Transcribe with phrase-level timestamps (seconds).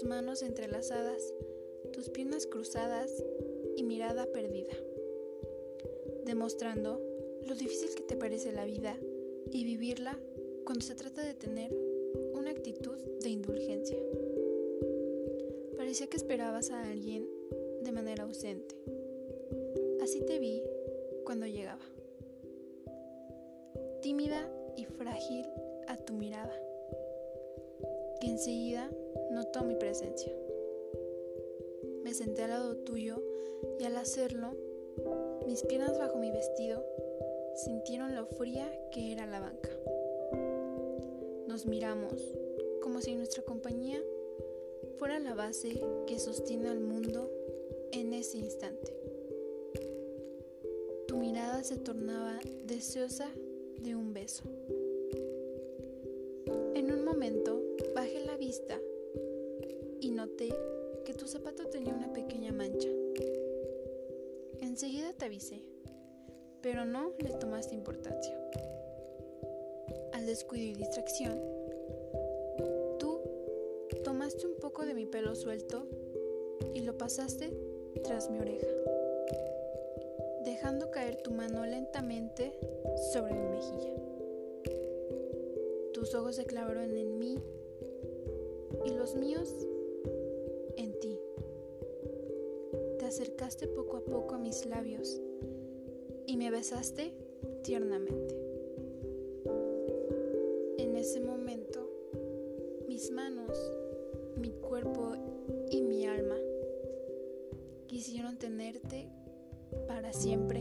[0.00, 1.34] tus manos entrelazadas,
[1.92, 3.22] tus piernas cruzadas
[3.76, 4.72] y mirada perdida,
[6.24, 7.02] demostrando
[7.46, 8.96] lo difícil que te parece la vida
[9.52, 10.18] y vivirla
[10.64, 11.76] cuando se trata de tener
[12.32, 13.98] una actitud de indulgencia.
[15.76, 17.28] Parecía que esperabas a alguien
[17.82, 18.76] de manera ausente.
[20.02, 20.62] Así te vi
[21.24, 21.84] cuando llegaba.
[24.00, 25.44] Tímida y frágil
[25.88, 26.58] a tu mirada,
[28.20, 28.90] que enseguida
[29.30, 30.32] notó mi presencia.
[32.02, 33.22] Me senté al lado tuyo
[33.78, 34.52] y al hacerlo,
[35.46, 36.84] mis piernas bajo mi vestido
[37.54, 39.70] sintieron lo fría que era la banca.
[41.48, 42.12] Nos miramos
[42.80, 44.02] como si nuestra compañía
[44.98, 47.30] fuera la base que sostiene al mundo
[47.92, 48.94] en ese instante.
[51.06, 53.28] Tu mirada se tornaba deseosa
[53.80, 54.44] de un beso.
[56.74, 57.60] En un momento
[60.00, 60.48] y noté
[61.04, 62.88] que tu zapato tenía una pequeña mancha.
[64.60, 65.62] Enseguida te avisé,
[66.60, 68.36] pero no le tomaste importancia.
[70.12, 71.40] Al descuido y distracción,
[72.98, 73.20] tú
[74.02, 75.86] tomaste un poco de mi pelo suelto
[76.74, 77.56] y lo pasaste
[78.02, 78.66] tras mi oreja,
[80.44, 82.52] dejando caer tu mano lentamente
[83.12, 83.94] sobre mi mejilla.
[85.92, 87.38] Tus ojos se clavaron en mí
[88.84, 89.54] y los míos
[90.76, 91.18] en ti.
[92.98, 95.20] Te acercaste poco a poco a mis labios
[96.26, 97.12] y me besaste
[97.62, 98.36] tiernamente.
[100.78, 101.88] En ese momento,
[102.88, 103.72] mis manos,
[104.36, 105.12] mi cuerpo
[105.70, 106.36] y mi alma
[107.86, 109.08] quisieron tenerte
[109.86, 110.60] para siempre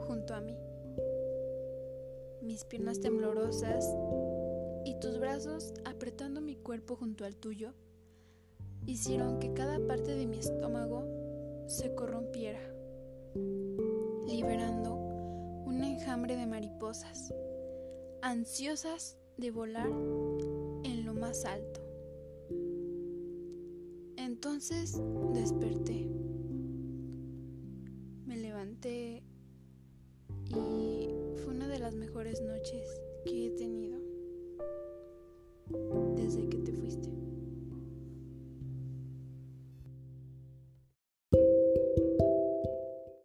[0.00, 0.56] junto a mí.
[2.40, 3.86] Mis piernas temblorosas
[5.02, 7.74] tus brazos apretando mi cuerpo junto al tuyo
[8.86, 11.02] hicieron que cada parte de mi estómago
[11.66, 12.60] se corrompiera,
[14.28, 17.34] liberando un enjambre de mariposas,
[18.22, 21.80] ansiosas de volar en lo más alto.
[24.16, 25.00] Entonces
[25.34, 26.08] desperté,
[28.24, 29.24] me levanté
[30.46, 31.08] y
[31.42, 33.81] fue una de las mejores noches que he tenido